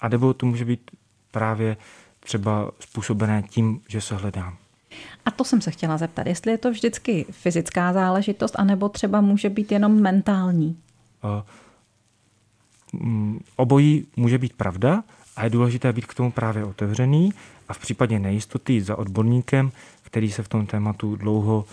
[0.00, 0.90] a nebo to může být
[1.30, 1.76] právě
[2.20, 4.56] třeba způsobené tím, že se hledám.
[5.24, 9.50] A to jsem se chtěla zeptat, jestli je to vždycky fyzická záležitost, anebo třeba může
[9.50, 10.76] být jenom mentální?
[11.24, 11.42] Uh,
[13.56, 15.04] obojí může být pravda
[15.36, 17.32] a je důležité být k tomu právě otevřený
[17.68, 21.64] a v případě nejistoty za odborníkem, který se v tom tématu dlouho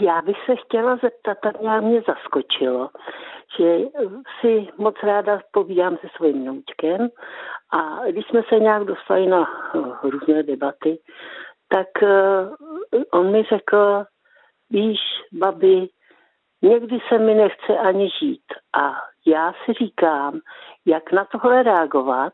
[0.00, 2.90] Já bych se chtěla zeptat, tak nějak mě zaskočilo,
[3.58, 3.78] že
[4.40, 7.08] si moc ráda povídám se svým noučkem
[7.72, 10.98] a když jsme se nějak dostali na eh, různé debaty,
[11.68, 14.04] tak eh, on mi řekl,
[14.70, 15.00] víš,
[15.32, 15.88] babi,
[16.62, 18.44] někdy se mi nechce ani žít.
[18.72, 20.40] A já si říkám,
[20.86, 22.32] jak na tohle reagovat,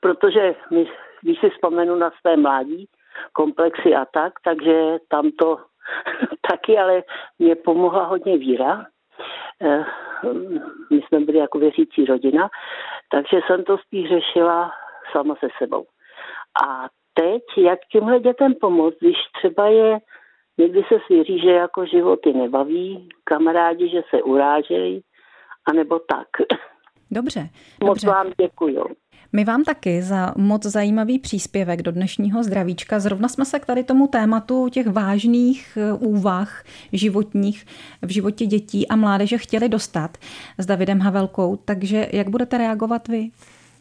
[0.00, 0.86] protože my
[1.22, 2.88] když si vzpomenu na své mládí,
[3.32, 5.58] komplexy a tak, takže tam to
[6.50, 7.02] taky, ale
[7.38, 8.86] mě pomohla hodně víra.
[9.62, 9.84] Eh,
[10.90, 12.48] my jsme byli jako věřící rodina,
[13.10, 14.72] takže jsem to spíš řešila
[15.12, 15.86] sama se sebou.
[16.64, 19.98] A teď, jak těmhle dětem pomoct, když třeba je,
[20.58, 25.02] někdy se svěří, že jako životy nebaví, kamarádi, že se urážejí,
[25.66, 26.28] anebo tak.
[27.10, 27.48] Dobře.
[27.84, 28.06] Moc dobře.
[28.06, 28.84] vám děkuju.
[29.32, 33.00] My vám taky za moc zajímavý příspěvek do dnešního zdravíčka.
[33.00, 37.66] Zrovna jsme se k tady tomu tématu těch vážných eh, úvah životních
[38.02, 40.18] v životě dětí a mládeže chtěli dostat
[40.58, 43.30] s Davidem Havelkou, takže jak budete reagovat vy?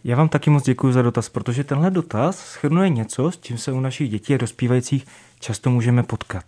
[0.04, 3.72] Já vám taky moc děkuji za dotaz, protože tenhle dotaz schrnuje něco, s čím se
[3.72, 5.06] u našich dětí a dospívajících
[5.40, 6.44] často můžeme potkat.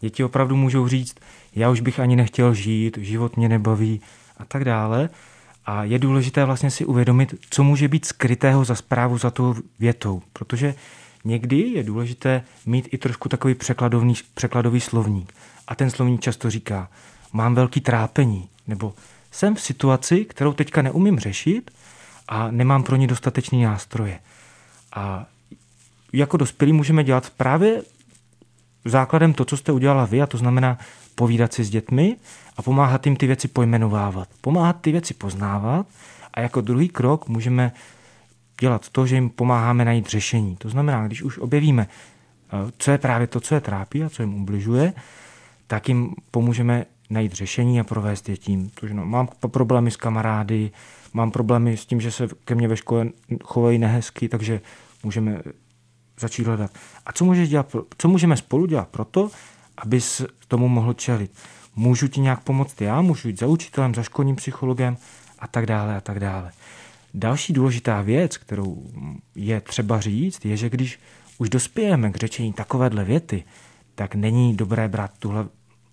[0.00, 1.16] Děti opravdu můžou říct,
[1.54, 4.00] já už bych ani nechtěl žít, život mě nebaví
[4.36, 5.08] a tak dále.
[5.70, 10.22] A je důležité vlastně si uvědomit, co může být skrytého za zprávu za tou větou,
[10.32, 10.74] protože
[11.24, 15.32] někdy je důležité mít i trošku takový překladový, překladový slovník.
[15.68, 16.88] A ten slovník často říká,
[17.32, 18.94] mám velký trápení, nebo
[19.30, 21.70] jsem v situaci, kterou teďka neumím řešit
[22.28, 24.18] a nemám pro ní dostatečný nástroje.
[24.94, 25.26] A
[26.12, 27.82] jako dospělí můžeme dělat právě
[28.84, 30.78] základem to, co jste udělala vy, a to znamená
[31.20, 32.16] povídat si s dětmi
[32.56, 34.28] a pomáhat jim ty věci pojmenovávat.
[34.40, 35.86] Pomáhat ty věci poznávat
[36.34, 37.72] a jako druhý krok můžeme
[38.60, 40.56] dělat to, že jim pomáháme najít řešení.
[40.56, 44.22] To znamená, když už objevíme, eh, co je právě to, co je trápí a co
[44.22, 44.92] jim ubližuje,
[45.66, 48.70] tak jim pomůžeme najít řešení a provést je tím.
[48.70, 50.70] To, že no, mám problémy s kamarády,
[51.12, 53.08] mám problémy s tím, že se ke mně ve škole
[53.44, 54.60] chovají nehezky, takže
[55.04, 55.42] můžeme
[56.20, 56.70] začít hledat.
[57.06, 59.30] A co, můžeš dělat, co můžeme spolu dělat pro to,
[59.80, 61.32] abys tomu mohl čelit?
[61.76, 64.96] Můžu ti nějak pomoct já, můžu jít za učitelem, za školním psychologem
[65.38, 66.52] a tak dále a tak dále.
[67.14, 68.90] Další důležitá věc, kterou
[69.34, 70.98] je třeba říct, je, že když
[71.38, 73.44] už dospějeme k řečení takovéhle věty,
[73.94, 75.48] tak není dobré brát tuhle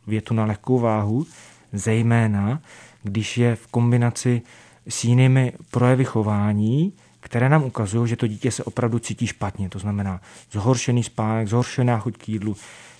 [0.07, 1.25] větu na lehkou váhu,
[1.73, 2.61] zejména
[3.03, 4.41] když je v kombinaci
[4.89, 9.69] s jinými projevy chování, které nám ukazují, že to dítě se opravdu cítí špatně.
[9.69, 10.21] To znamená
[10.51, 12.55] zhoršený spánek, zhoršená chuť k jídlu,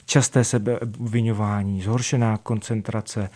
[0.07, 3.29] časté sebeobvinování, zhoršená koncentrace,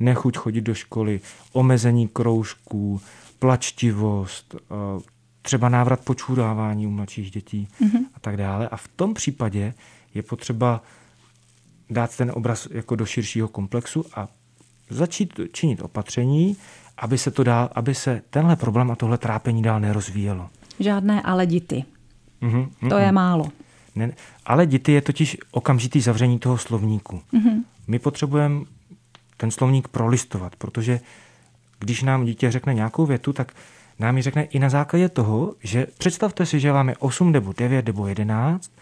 [0.00, 1.20] nechuť chodit do školy,
[1.52, 3.00] omezení kroužků,
[3.38, 4.74] plačtivost, eh,
[5.42, 8.04] třeba návrat počůrávání u mladších dětí mm-hmm.
[8.14, 8.68] a tak dále.
[8.68, 9.74] A v tom případě
[10.14, 10.82] je potřeba
[11.90, 14.28] dát ten obraz jako do širšího komplexu a
[14.90, 16.56] začít činit opatření,
[16.96, 20.50] aby se, to dál, aby se tenhle problém a tohle trápení dál nerozvíjelo.
[20.80, 21.84] Žádné ale dity.
[22.42, 22.88] Mm-hmm, mm-hmm.
[22.88, 23.44] To je málo.
[23.98, 24.12] Ne,
[24.46, 27.22] ale dity je totiž okamžitý zavření toho slovníku.
[27.32, 27.62] Mm-hmm.
[27.86, 28.64] My potřebujeme
[29.36, 31.00] ten slovník prolistovat, protože
[31.78, 33.52] když nám dítě řekne nějakou větu, tak
[33.98, 37.54] nám ji řekne i na základě toho, že představte si, že vám je 8 nebo
[37.58, 38.72] 9 nebo 11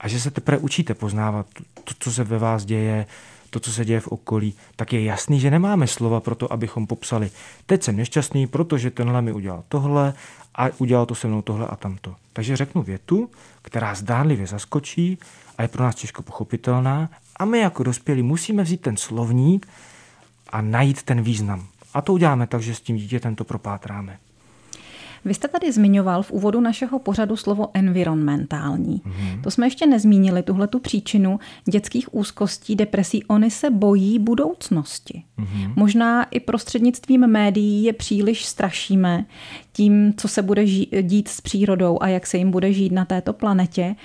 [0.00, 1.46] a že se teprve učíte poznávat
[1.84, 3.06] to, co se ve vás děje,
[3.50, 6.86] to, co se děje v okolí, tak je jasný, že nemáme slova pro to, abychom
[6.86, 7.30] popsali.
[7.66, 10.14] Teď jsem nešťastný, protože tenhle mi udělal tohle
[10.54, 12.14] a udělal to se mnou tohle a tamto.
[12.32, 13.30] Takže řeknu větu,
[13.62, 15.18] která zdánlivě zaskočí
[15.58, 19.68] a je pro nás těžko pochopitelná a my jako dospělí musíme vzít ten slovník
[20.48, 21.66] a najít ten význam.
[21.94, 24.18] A to uděláme tak, že s tím dítětem to propátráme.
[25.26, 29.02] Vy jste tady zmiňoval v úvodu našeho pořadu slovo environmentální.
[29.06, 29.40] Mm-hmm.
[29.40, 33.24] To jsme ještě nezmínili, tuhle tu příčinu dětských úzkostí, depresí.
[33.24, 35.22] Oni se bojí budoucnosti.
[35.38, 35.72] Mm-hmm.
[35.76, 39.26] Možná i prostřednictvím médií je příliš strašíme
[39.72, 40.64] tím, co se bude
[41.02, 43.96] dít s přírodou a jak se jim bude žít na této planetě.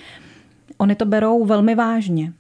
[0.77, 2.34] Oni to berou velmi vážně.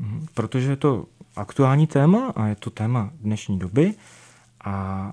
[0.00, 0.26] Mm-hmm.
[0.34, 1.04] Protože je to
[1.36, 3.94] aktuální téma a je to téma dnešní doby
[4.64, 5.12] a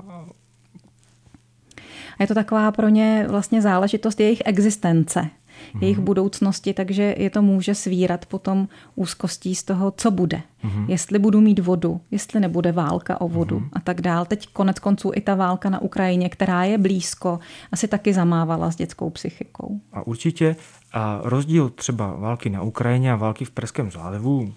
[2.21, 5.81] je to taková pro ně vlastně záležitost jejich existence, mm-hmm.
[5.81, 10.41] jejich budoucnosti, takže je to může svírat potom úzkostí z toho, co bude.
[10.63, 10.85] Mm-hmm.
[10.87, 13.69] Jestli budu mít vodu, jestli nebude válka o vodu mm-hmm.
[13.73, 14.25] a tak dál.
[14.25, 17.39] Teď konec konců i ta válka na Ukrajině, která je blízko,
[17.71, 19.79] asi taky zamávala s dětskou psychikou.
[19.93, 20.55] A určitě
[20.93, 24.53] a rozdíl třeba války na Ukrajině a války v Perském zálivu,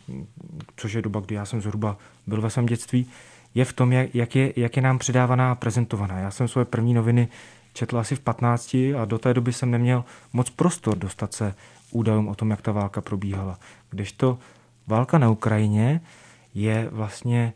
[0.76, 1.96] což je doba, kdy já jsem zhruba
[2.26, 3.06] byl ve svém dětství,
[3.54, 6.18] je v tom, jak, jak, je, jak je nám předávaná a prezentovaná.
[6.18, 7.28] Já jsem svoje první noviny
[7.72, 11.54] četl asi v 15 a do té doby jsem neměl moc prostor dostat se
[11.90, 13.58] údajům o tom, jak ta válka probíhala.
[13.90, 14.38] Kdežto
[14.86, 16.00] válka na Ukrajině
[16.54, 17.52] je vlastně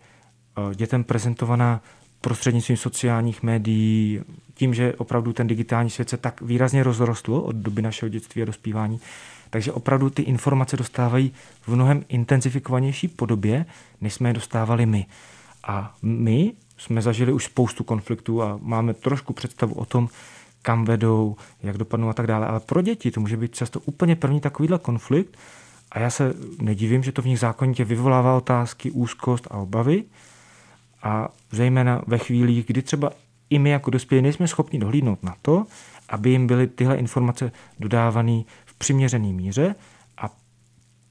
[0.58, 1.80] eh, dětem prezentovaná
[2.20, 4.20] prostřednictvím sociálních médií,
[4.54, 8.44] tím, že opravdu ten digitální svět se tak výrazně rozrostl od doby našeho dětství a
[8.44, 9.00] dospívání,
[9.50, 13.66] takže opravdu ty informace dostávají v mnohem intenzifikovanější podobě,
[14.00, 15.06] než jsme je dostávali my.
[15.64, 20.08] A my jsme zažili už spoustu konfliktů a máme trošku představu o tom,
[20.62, 22.46] kam vedou, jak dopadnou a tak dále.
[22.46, 25.38] Ale pro děti to může být často úplně první takovýhle konflikt
[25.92, 30.04] a já se nedivím, že to v nich zákonitě vyvolává otázky, úzkost a obavy.
[31.02, 33.10] A zejména ve chvílích, kdy třeba
[33.50, 35.66] i my jako dospělí nejsme schopni dohlídnout na to,
[36.08, 39.74] aby jim byly tyhle informace dodávané v přiměřené míře
[40.18, 40.30] a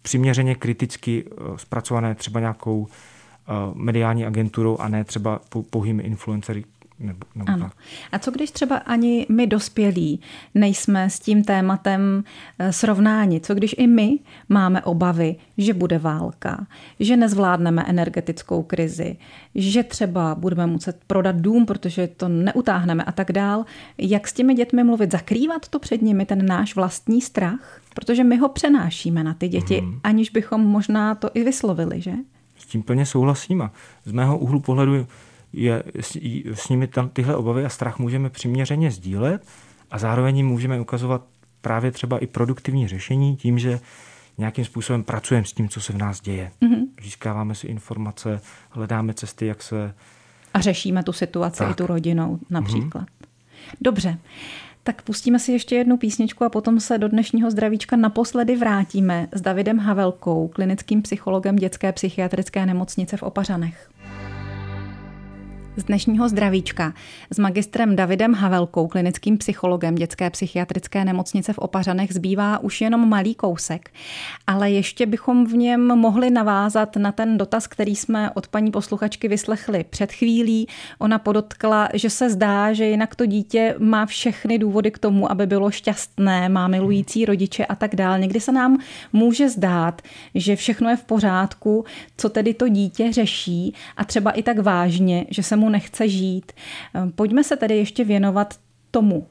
[0.01, 2.87] přiměřeně kriticky eh, zpracované třeba nějakou
[3.73, 6.63] mediální agenturou a ne třeba pouhými influencery
[6.99, 7.65] nebo, nebo ano.
[7.65, 7.73] Tak.
[8.11, 10.19] A co když třeba ani my dospělí
[10.55, 12.23] nejsme s tím tématem
[12.59, 13.39] eh, srovnáni?
[13.39, 16.67] Co když i my máme obavy, že bude válka,
[16.99, 19.17] že nezvládneme energetickou krizi,
[19.55, 23.65] že třeba budeme muset prodat dům, protože to neutáhneme a tak dál?
[23.97, 25.11] Jak s těmi dětmi mluvit?
[25.11, 27.81] Zakrývat to před nimi, ten náš vlastní strach?
[27.95, 29.99] Protože my ho přenášíme na ty děti, hmm.
[30.03, 32.13] aniž bychom možná to i vyslovili, že?
[32.67, 33.71] Tím plně souhlasím a
[34.05, 35.07] z mého úhlu pohledu
[35.53, 36.17] je s,
[36.53, 39.47] s nimi tam tyhle obavy a strach můžeme přiměřeně sdílet
[39.91, 41.25] a zároveň jim můžeme ukazovat
[41.61, 43.79] právě třeba i produktivní řešení tím, že
[44.37, 46.51] nějakým způsobem pracujeme s tím, co se v nás děje.
[46.61, 46.85] Mm-hmm.
[47.03, 49.93] Získáváme si informace, hledáme cesty, jak se
[50.53, 51.71] A řešíme tu situaci tak.
[51.71, 53.03] i tu rodinou například.
[53.03, 53.27] Mm-hmm.
[53.81, 54.17] Dobře.
[54.87, 59.41] Tak pustíme si ještě jednu písničku a potom se do dnešního zdravíčka naposledy vrátíme s
[59.41, 63.89] Davidem Havelkou, klinickým psychologem dětské psychiatrické nemocnice v Opařanech
[65.77, 66.93] z dnešního zdravíčka
[67.31, 73.35] s magistrem Davidem Havelkou, klinickým psychologem dětské psychiatrické nemocnice v Opařanech, zbývá už jenom malý
[73.35, 73.89] kousek.
[74.47, 79.27] Ale ještě bychom v něm mohli navázat na ten dotaz, který jsme od paní posluchačky
[79.27, 80.67] vyslechli před chvílí.
[80.99, 85.45] Ona podotkla, že se zdá, že jinak to dítě má všechny důvody k tomu, aby
[85.45, 88.19] bylo šťastné, má milující rodiče a tak dál.
[88.19, 88.77] Někdy se nám
[89.13, 90.01] může zdát,
[90.35, 91.85] že všechno je v pořádku,
[92.17, 96.51] co tedy to dítě řeší a třeba i tak vážně, že se mu nechce žít.
[96.93, 98.53] Ehm, pojďme se tedy ještě věnovat
[98.91, 99.27] tomu,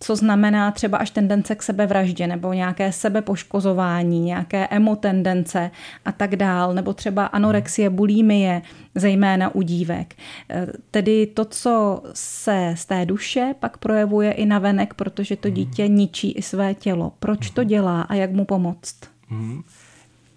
[0.00, 5.70] co znamená třeba až tendence k sebevraždě nebo nějaké sebepoškozování, nějaké emotendence
[6.04, 8.62] a tak dál, nebo třeba anorexie, bulimie,
[8.94, 10.14] zejména u dívek.
[10.48, 15.50] Ehm, tedy to, co se z té duše pak projevuje i na venek, protože to
[15.50, 17.12] dítě ničí i své tělo.
[17.18, 18.96] Proč to dělá a jak mu pomoct?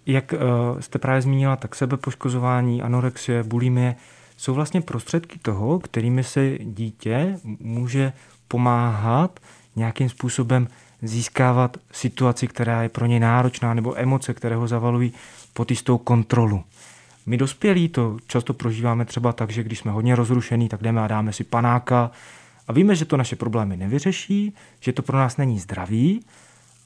[0.07, 3.95] Jak uh, jste právě zmínila, tak sebepoškozování, anorexie, bulimie,
[4.37, 8.13] jsou vlastně prostředky toho, kterými se dítě může
[8.47, 9.39] pomáhat
[9.75, 10.67] nějakým způsobem
[11.01, 15.13] získávat situaci, která je pro ně náročná, nebo emoce, které ho zavalují
[15.53, 16.63] pod jistou kontrolu.
[17.25, 21.07] My dospělí to často prožíváme třeba tak, že když jsme hodně rozrušení, tak jdeme a
[21.07, 22.11] dáme si panáka
[22.67, 26.25] a víme, že to naše problémy nevyřeší, že to pro nás není zdravý,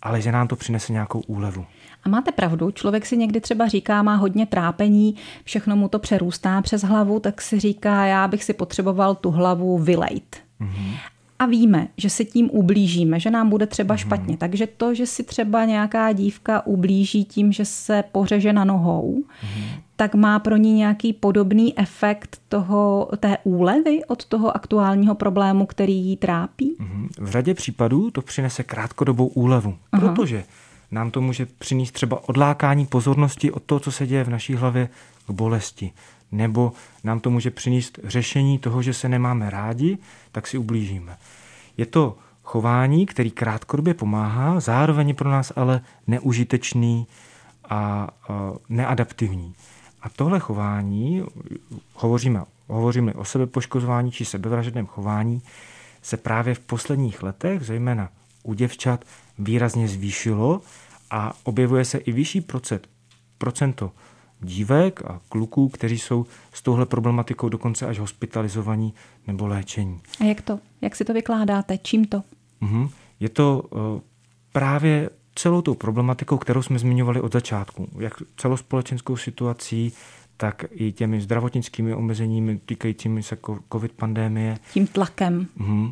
[0.01, 1.65] ale že nám to přinese nějakou úlevu.
[2.03, 6.61] A máte pravdu, člověk si někdy třeba říká, má hodně trápení, všechno mu to přerůstá
[6.61, 10.37] přes hlavu, tak si říká, já bych si potřeboval tu hlavu vylejt.
[10.61, 10.95] Mm-hmm.
[11.39, 13.99] A víme, že si tím ublížíme, že nám bude třeba mm-hmm.
[13.99, 14.37] špatně.
[14.37, 19.81] Takže to, že si třeba nějaká dívka ublíží tím, že se pořeže na nohou, mm-hmm.
[20.01, 25.95] Tak má pro ní nějaký podobný efekt toho, té úlevy od toho aktuálního problému, který
[25.95, 26.75] jí trápí?
[26.79, 27.07] Mm-hmm.
[27.19, 30.07] V řadě případů to přinese krátkodobou úlevu, Aha.
[30.07, 30.43] protože
[30.91, 34.89] nám to může přinést třeba odlákání pozornosti od toho, co se děje v naší hlavě
[35.27, 35.91] k bolesti.
[36.31, 39.97] Nebo nám to může přinést řešení toho, že se nemáme rádi,
[40.31, 41.17] tak si ublížíme.
[41.77, 47.07] Je to chování, který krátkodobě pomáhá, zároveň pro nás ale neužitečný
[47.69, 48.07] a
[48.69, 49.53] neadaptivní.
[50.01, 51.23] A tohle chování,
[51.93, 55.41] hovoříme, hovoříme o sebepoškozování či sebevražedném chování,
[56.01, 58.09] se právě v posledních letech, zejména
[58.43, 59.05] u děvčat,
[59.39, 60.61] výrazně zvýšilo
[61.11, 62.89] a objevuje se i vyšší procent,
[63.37, 63.91] procento
[64.39, 68.93] dívek a kluků, kteří jsou s touhle problematikou dokonce až hospitalizovaní
[69.27, 70.01] nebo léčení.
[70.19, 70.59] A jak to?
[70.81, 71.77] Jak si to vykládáte?
[71.77, 72.23] Čím to?
[72.61, 72.89] Mhm.
[73.19, 73.79] Je to uh,
[74.51, 77.87] právě celou tou problematikou, kterou jsme zmiňovali od začátku.
[77.99, 79.93] Jak celospolečenskou situací,
[80.37, 83.37] tak i těmi zdravotnickými omezeními týkajícími se
[83.71, 84.57] covid pandémie.
[84.73, 85.47] Tím tlakem.
[85.55, 85.91] Mhm.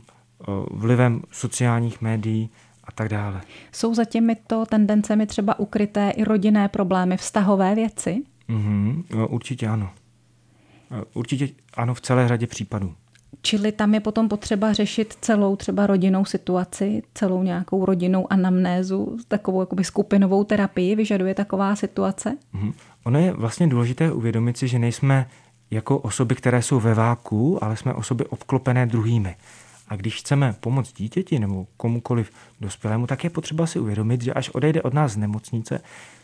[0.71, 2.49] Vlivem sociálních médií,
[2.84, 3.41] a tak dále.
[3.71, 8.23] Jsou za těmito tendencemi třeba ukryté i rodinné problémy, vztahové věci?
[8.49, 9.89] Mm-hmm, určitě ano.
[11.13, 12.93] Určitě ano v celé řadě případů.
[13.42, 19.60] Čili tam je potom potřeba řešit celou třeba rodinnou situaci, celou nějakou rodinnou anamnézu, takovou
[19.60, 22.38] jakoby skupinovou terapii vyžaduje taková situace?
[22.56, 22.74] Mm-hmm.
[23.04, 25.30] Ono je vlastně důležité uvědomit si, že nejsme
[25.72, 29.36] jako osoby, které jsou ve váku, ale jsme osoby obklopené druhými.
[29.88, 34.50] A když chceme pomoct dítěti nebo komukoliv dospělému, tak je potřeba si uvědomit, že až
[34.50, 35.82] odejde od nás z nemocnice,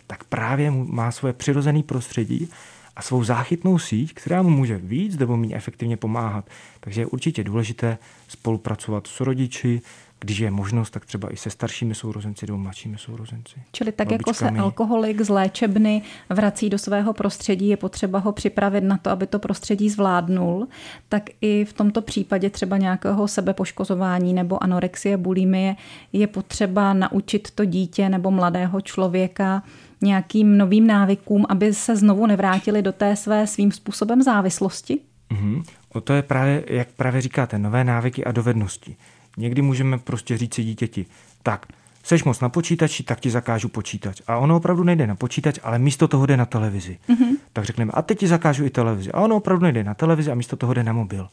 [0.08, 2.50] tak právě má svoje přirozené prostředí
[2.96, 6.50] a svou záchytnou síť, která mu může víc nebo méně efektivně pomáhat.
[6.80, 9.82] Takže je určitě důležité spolupracovat s rodiči,
[10.20, 13.56] když je možnost, tak třeba i se staršími sourozenci nebo mladšími sourozenci.
[13.72, 18.82] Čili tak jako se alkoholik z léčebny vrací do svého prostředí, je potřeba ho připravit
[18.82, 20.68] na to, aby to prostředí zvládnul,
[21.10, 25.76] tak i v tomto případě třeba nějakého sebepoškozování nebo anorexie, bulimie
[26.14, 29.64] je potřeba naučit to dítě nebo mladého člověka
[30.02, 35.00] nějakým novým návykům, aby se znovu nevrátili do té své svým způsobem závislosti?
[35.32, 35.64] Mm-hmm.
[35.94, 38.96] O to je právě, jak právě říkáte, nové návyky a dovednosti.
[39.38, 41.06] Někdy můžeme prostě říct si dítěti,
[41.44, 41.66] tak,
[42.04, 44.22] seš moc na počítači, tak ti zakážu počítač.
[44.28, 46.98] A ono opravdu nejde na počítač, ale místo toho jde na televizi.
[47.10, 47.36] Mm-hmm.
[47.54, 49.12] Tak řekneme, a teď ti zakážu i televizi.
[49.12, 51.28] A ono opravdu nejde na televizi a místo toho jde na mobil.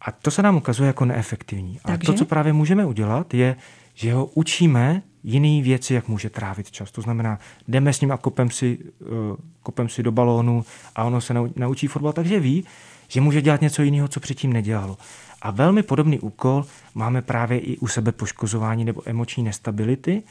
[0.00, 1.80] A to se nám ukazuje jako neefektivní.
[1.84, 3.56] A to, co právě můžeme udělat, je,
[3.94, 6.90] že ho učíme jiné věci, jak může trávit čas.
[6.90, 10.64] To znamená, jdeme s ním a kopem si, uh, kopem si do balónu
[10.96, 12.64] a ono se naučí fotbal, takže ví,
[13.08, 14.98] že může dělat něco jiného, co předtím nedělalo.
[15.42, 16.64] A velmi podobný úkol
[16.94, 20.22] máme právě i u sebe poškozování nebo emoční nestability,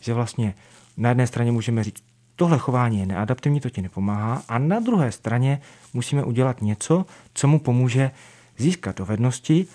[0.00, 0.54] že vlastně
[0.96, 2.02] na jedné straně můžeme říct,
[2.36, 5.60] tohle chování je neadaptivní, to ti nepomáhá a na druhé straně
[5.94, 8.10] musíme udělat něco, co mu pomůže
[8.58, 9.66] získat dovednosti,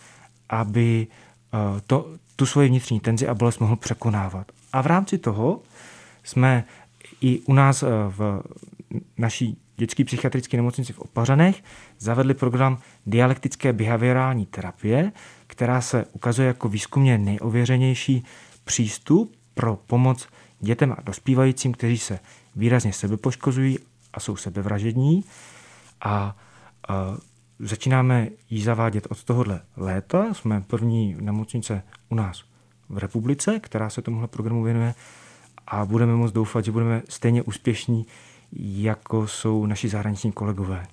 [0.50, 1.27] aby eh,
[1.88, 4.52] to, tu svoji vnitřní tenzi a bolest mohl překonávat.
[4.74, 5.62] A v rámci toho
[6.24, 6.64] jsme
[7.22, 8.44] i u nás eh, v
[9.18, 11.64] naší dětské psychiatrické nemocnici v Opařanech
[12.00, 15.12] zavedli program dialektické behaviorální terapie,
[15.48, 18.24] která se ukazuje jako výzkumně nejověřenější
[18.64, 20.28] přístup pro pomoc
[20.60, 22.20] dětem a dospívajícím, kteří se
[22.56, 23.80] výrazně sebepoškozují
[24.14, 25.24] a jsou sebevražední.
[26.02, 26.36] A,
[26.88, 27.18] a
[27.60, 30.34] začínáme ji zavádět od tohohle léta.
[30.34, 32.44] Jsme první nemocnice u nás
[32.90, 34.94] v republice, která se tomuhle programu věnuje
[35.68, 38.06] a budeme moc doufat, že budeme stejně úspěšní,
[38.60, 40.88] jako jsou naši zahraniční kolegové.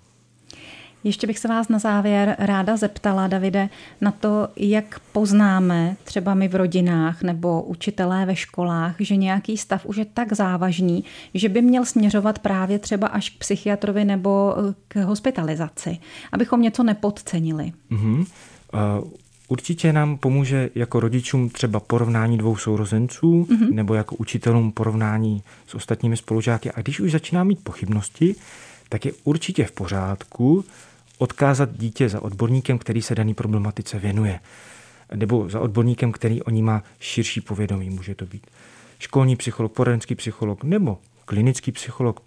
[1.04, 3.68] Ještě bych se vás na závěr ráda zeptala, Davide,
[4.00, 9.86] na to, jak poznáme třeba my v rodinách nebo učitelé ve školách, že nějaký stav
[9.86, 14.74] už je tak závažný, že by měl směřovat právě třeba až k psychiatrovi nebo eh,
[14.88, 15.98] k hospitalizaci,
[16.32, 17.72] abychom něco nepodcenili.
[17.90, 18.18] Mm-hmm.
[18.18, 19.08] Uh...
[19.48, 23.74] Určitě nám pomůže jako rodičům třeba porovnání dvou sourozenců mm-hmm.
[23.74, 26.70] nebo jako učitelům porovnání s ostatními spolužáky.
[26.70, 28.34] A když už začíná mít pochybnosti,
[28.88, 30.64] tak je určitě v pořádku
[31.18, 34.40] odkázat dítě za odborníkem, který se daný problematice věnuje.
[35.14, 37.90] Nebo za odborníkem, který o ní má širší povědomí.
[37.90, 38.46] Může to být
[38.98, 42.20] školní psycholog, poradenský psycholog nebo klinický psycholog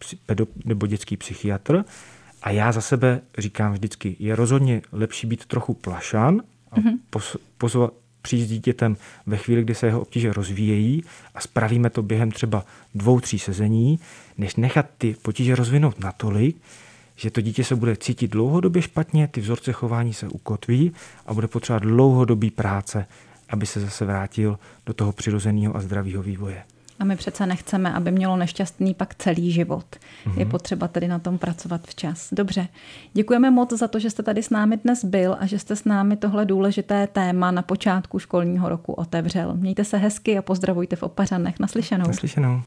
[0.66, 1.86] nebo dětský psychiatr.
[2.44, 6.98] A já za sebe říkám vždycky, je rozhodně lepší být trochu plašan a mm-hmm.
[7.58, 11.04] pozvat, přijít s dítětem ve chvíli, kdy se jeho obtíže rozvíjejí
[11.36, 12.66] a spravíme to během třeba
[12.96, 14.00] dvou, tří sezení,
[14.38, 16.58] než nechat ty potíže rozvinout natolik,
[17.18, 20.92] že to dítě se bude cítit dlouhodobě špatně, ty vzorce chování se ukotví
[21.26, 23.06] a bude potřebovat dlouhodobý práce,
[23.50, 26.64] aby se zase vrátil do toho přirozeného a zdravého vývoje.
[27.00, 29.86] A my přece nechceme, aby mělo nešťastný pak celý život.
[29.96, 30.38] Mm-hmm.
[30.38, 30.52] Je mhm.
[30.52, 32.30] potřeba tedy na tom pracovat včas.
[32.32, 32.68] Dobře.
[33.14, 35.86] Děkujeme moc za to, že jste tady s námi dnes byl a že jste s
[35.86, 39.54] námi tohle důležité téma na počátku školního roku otevřel.
[39.56, 41.60] Mějte se hezky a pozdravujte v Opařanech.
[41.60, 42.08] Naslyšenou.
[42.08, 42.62] Naslyšenou.